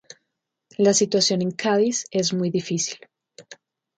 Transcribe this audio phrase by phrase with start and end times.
[0.79, 2.97] La situación en Cádiz es muy difícil.